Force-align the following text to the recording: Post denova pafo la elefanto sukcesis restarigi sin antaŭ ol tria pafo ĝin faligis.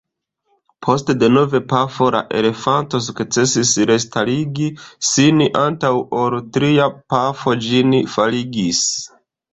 Post 0.85 1.09
denova 1.23 1.59
pafo 1.73 2.07
la 2.15 2.21
elefanto 2.39 3.01
sukcesis 3.09 3.75
restarigi 3.91 4.71
sin 5.13 5.45
antaŭ 5.65 5.93
ol 6.23 6.37
tria 6.57 6.89
pafo 7.17 7.59
ĝin 7.67 7.97
faligis. 8.17 8.81